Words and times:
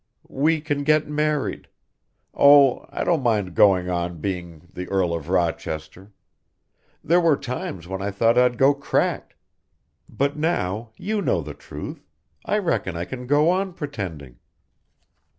"We 0.27 0.61
can 0.61 0.83
get 0.83 1.07
married 1.07 1.67
Oh, 2.33 2.87
I 2.89 3.03
don't 3.03 3.21
mind 3.21 3.53
going 3.53 3.87
on 3.87 4.17
being 4.19 4.67
the 4.73 4.87
Earl 4.87 5.13
of 5.13 5.29
Rochester. 5.29 6.11
There 7.03 7.21
were 7.21 7.37
times 7.37 7.87
when 7.87 8.01
I 8.01 8.09
thought 8.09 8.35
I'd 8.35 8.57
go 8.57 8.73
cracked 8.73 9.35
but 10.09 10.35
now 10.35 10.89
you 10.97 11.21
know 11.21 11.41
the 11.41 11.53
truth, 11.53 12.07
I 12.43 12.57
reckon 12.57 12.95
I 12.97 13.05
can 13.05 13.27
go 13.27 13.51
on 13.51 13.73
pretending. 13.73 14.39